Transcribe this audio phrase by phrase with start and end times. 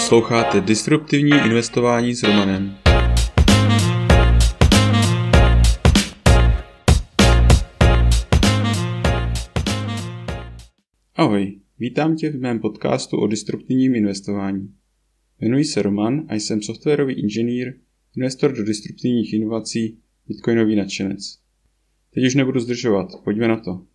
[0.00, 2.76] Posloucháte Disruptivní investování s Romanem.
[11.14, 14.74] Ahoj, vítám tě v mém podcastu o disruptivním investování.
[15.40, 17.74] Jmenuji se Roman a jsem softwarový inženýr,
[18.16, 21.38] investor do disruptivních inovací, bitcoinový nadšenec.
[22.14, 23.86] Teď už nebudu zdržovat, pojďme na to.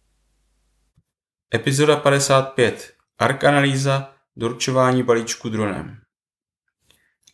[1.55, 2.93] Epizoda 55.
[3.19, 5.97] ARK analýza doručování balíčku dronem.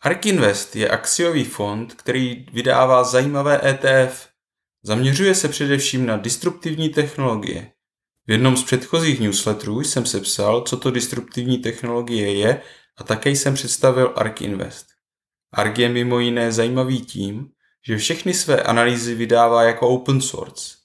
[0.02, 4.27] ARK Invest je akciový fond, který vydává zajímavé ETF.
[4.84, 7.72] Zaměřuje se především na disruptivní technologie.
[8.27, 12.62] V jednom z předchozích newsletterů jsem sepsal, co to disruptivní technologie je
[12.98, 14.88] a také jsem představil ARK Invest.
[15.54, 17.48] ARK je mimo jiné zajímavý tím,
[17.88, 20.76] že všechny své analýzy vydává jako open source.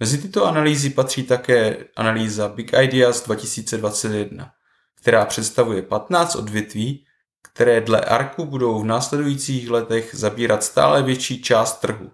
[0.00, 4.50] Mezi tyto analýzy patří také analýza Big Ideas 2021,
[4.96, 7.06] která představuje 15 odvětví,
[7.42, 12.10] které dle ARKu budou v následujících letech zabírat stále větší část trhu.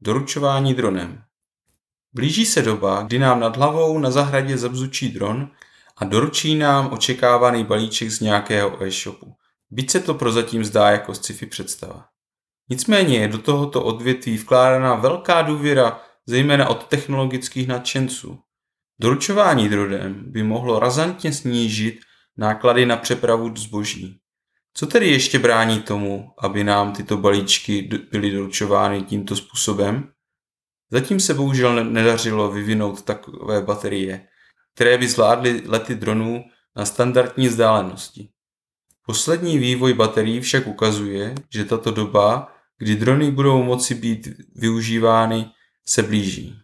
[0.00, 1.22] Doručování dronem.
[2.12, 5.50] Blíží se doba, kdy nám nad hlavou na zahradě zabzučí dron
[5.96, 9.34] a doručí nám očekávaný balíček z nějakého e-shopu.
[9.70, 12.04] Byť se to prozatím zdá jako sci-fi představa.
[12.68, 18.38] Nicméně je do tohoto odvětví vkládána velká důvěra, zejména od technologických nadšenců.
[19.02, 22.00] Doručování dronem by mohlo razantně snížit
[22.36, 24.18] náklady na přepravu zboží.
[24.74, 30.08] Co tedy ještě brání tomu, aby nám tyto balíčky byly doručovány tímto způsobem?
[30.90, 34.28] Zatím se bohužel nedařilo vyvinout takové baterie,
[34.74, 36.44] které by zvládly lety dronů
[36.76, 38.28] na standardní vzdálenosti.
[39.06, 45.50] Poslední vývoj baterií však ukazuje, že tato doba, kdy drony budou moci být využívány,
[45.86, 46.61] se blíží.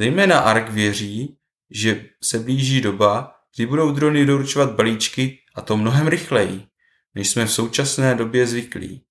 [0.00, 1.36] Zejména ARK věří,
[1.70, 6.66] že se blíží doba, kdy budou drony doručovat balíčky a to mnohem rychleji,
[7.14, 9.04] než jsme v současné době zvyklí.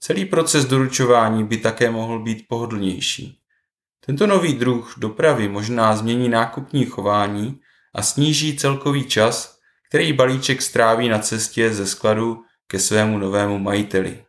[0.00, 3.38] Celý proces doručování by také mohl být pohodlnější.
[4.06, 7.60] Tento nový druh dopravy možná změní nákupní chování
[7.94, 9.58] a sníží celkový čas,
[9.88, 14.24] který balíček stráví na cestě ze skladu ke svému novému majiteli.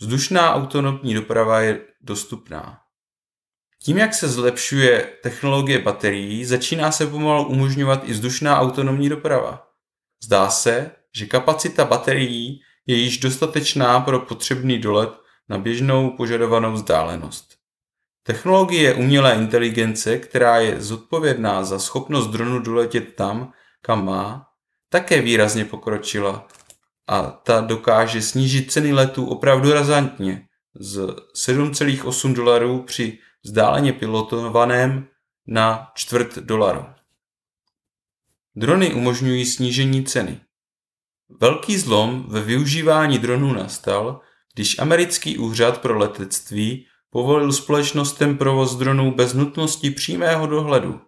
[0.00, 2.83] Vzdušná autonomní doprava je dostupná.
[3.84, 9.66] Tím, jak se zlepšuje technologie baterií, začíná se pomalu umožňovat i vzdušná autonomní doprava.
[10.24, 15.10] Zdá se, že kapacita baterií je již dostatečná pro potřebný dolet
[15.48, 17.54] na běžnou požadovanou vzdálenost.
[18.22, 24.46] Technologie umělé inteligence, která je zodpovědná za schopnost dronu doletět tam, kam má,
[24.88, 26.48] také výrazně pokročila
[27.08, 30.98] a ta dokáže snížit ceny letů opravdu razantně z
[31.36, 35.08] 7,8 dolarů při vzdáleně pilotovaném
[35.46, 36.84] na čtvrt dolaru.
[38.56, 40.40] Drony umožňují snížení ceny.
[41.40, 44.20] Velký zlom ve využívání dronů nastal,
[44.54, 51.00] když americký úřad pro letectví povolil společnostem provoz dronů bez nutnosti přímého dohledu,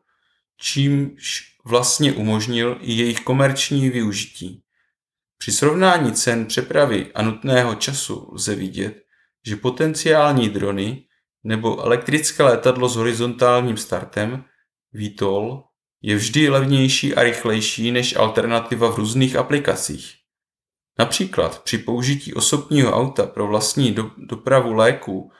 [0.60, 4.62] čímž vlastně umožnil i jejich komerční využití.
[5.38, 9.02] Při srovnání cen přepravy a nutného času lze vidět,
[9.46, 11.04] že potenciální drony
[11.46, 14.44] nebo elektrické letadlo s horizontálním startem
[14.92, 15.64] VTOL
[16.02, 20.14] je vždy levnější a rychlejší než alternativa v různých aplikacích.
[20.98, 25.32] Například při použití osobního auta pro vlastní do, dopravu léků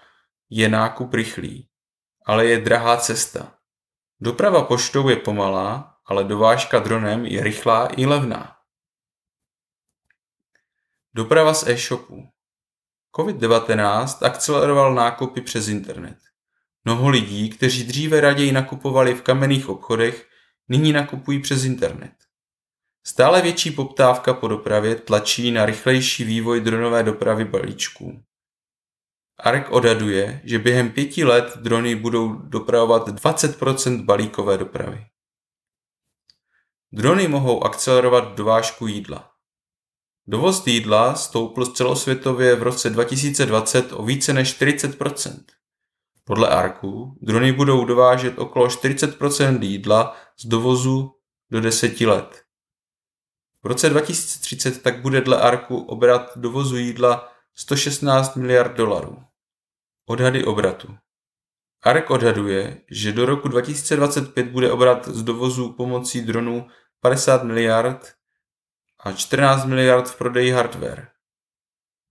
[0.50, 1.68] je nákup rychlý,
[2.26, 3.54] ale je drahá cesta.
[4.20, 8.56] Doprava poštou je pomalá, ale dovážka dronem je rychlá i levná.
[11.14, 12.35] Doprava z e-shopu.
[13.16, 16.16] COVID-19 akceleroval nákupy přes internet.
[16.84, 20.28] Mnoho lidí, kteří dříve raději nakupovali v kamenných obchodech,
[20.68, 22.12] nyní nakupují přes internet.
[23.06, 28.22] Stále větší poptávka po dopravě tlačí na rychlejší vývoj dronové dopravy balíčků.
[29.38, 35.06] ARK odhaduje, že během pěti let drony budou dopravovat 20% balíkové dopravy.
[36.92, 39.35] Drony mohou akcelerovat dovážku jídla.
[40.28, 45.44] Dovoz jídla stoupl celosvětově v roce 2020 o více než 40%
[46.24, 51.12] Podle ARKu drony budou dovážet okolo 40% jídla z dovozu
[51.50, 52.42] do 10 let.
[53.62, 59.22] V roce 2030 tak bude dle ARKu obrat dovozu jídla 116 miliard dolarů.
[60.08, 60.96] Odhady obratu.
[61.82, 66.66] ARK odhaduje, že do roku 2025 bude obrat z dovozu pomocí dronů
[67.00, 68.15] 50 miliard
[69.06, 71.08] a 14 miliard v prodeji hardware.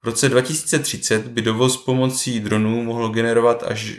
[0.03, 3.95] V roce 2030 by dovoz pomocí dronů mohl generovat až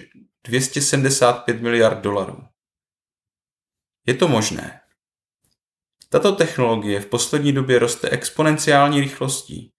[0.46, 2.38] 275 miliard dolarů.
[4.06, 4.80] Je to možné.
[6.08, 9.72] Tato technologie v poslední době roste exponenciální rychlostí.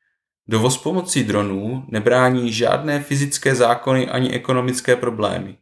[0.48, 5.58] Dovoz pomocí dronů nebrání žádné fyzické zákony ani ekonomické problémy.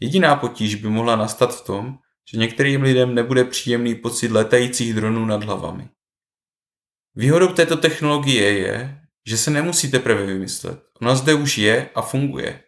[0.00, 1.98] Jediná potíž by mohla nastat v tom,
[2.32, 5.88] že některým lidem nebude příjemný pocit letajících dronů nad hlavami.
[7.14, 10.82] Výhodou této technologie je, že se nemusí teprve vymyslet.
[11.00, 12.62] Ona zde už je a funguje.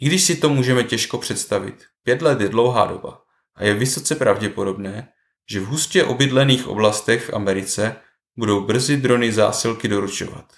[0.00, 3.22] I když si to můžeme těžko představit, pět let je dlouhá doba
[3.56, 5.08] a je vysoce pravděpodobné,
[5.50, 7.96] že v hustě obydlených oblastech v Americe
[8.36, 10.52] budou brzy drony zásilky doručovat.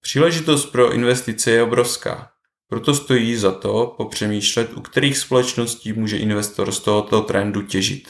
[0.00, 2.30] Příležitost pro investice je obrovská,
[2.68, 8.08] proto stojí za to popřemýšlet, u kterých společností může investor z tohoto trendu těžit.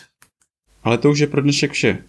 [0.83, 2.05] Ale to už je pro dnešek vše.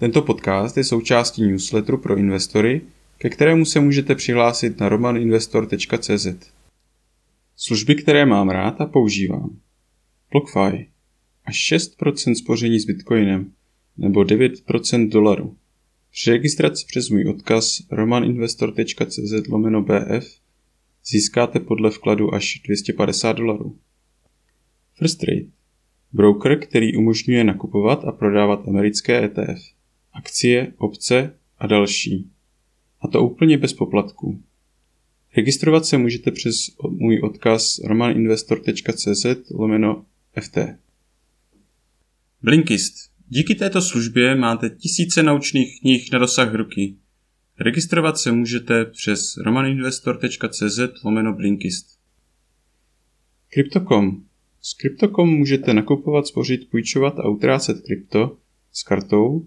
[0.00, 2.80] Tento podcast je součástí newsletteru pro investory,
[3.18, 6.26] ke kterému se můžete přihlásit na romaninvestor.cz.
[7.56, 9.60] Služby, které mám rád a používám.
[10.32, 10.88] BlockFi.
[11.44, 13.52] Až 6% spoření s Bitcoinem
[13.96, 15.56] nebo 9% dolaru.
[16.10, 20.40] Při registraci přes můj odkaz romaninvestor.cz lomeno BF
[21.06, 23.78] získáte podle vkladu až 250 dolarů.
[24.94, 25.46] First Trade.
[26.12, 29.79] Broker, který umožňuje nakupovat a prodávat americké ETF,
[30.12, 32.30] akcie, opce a další.
[33.00, 34.42] A to úplně bez poplatků.
[35.36, 36.56] Registrovat se můžete přes
[36.90, 40.04] můj odkaz romaninvestor.cz lomeno
[40.40, 40.58] FT.
[42.42, 43.10] Blinkist.
[43.28, 46.94] Díky této službě máte tisíce naučných knih na dosah ruky.
[47.58, 51.98] Registrovat se můžete přes romaninvestor.cz lomeno Blinkist.
[53.48, 54.24] Crypto.com.
[54.62, 58.36] S Crypto.com můžete nakupovat, spořit, půjčovat a utrácet krypto
[58.72, 59.46] s kartou,